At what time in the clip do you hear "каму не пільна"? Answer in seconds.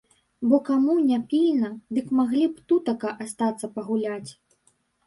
0.69-1.69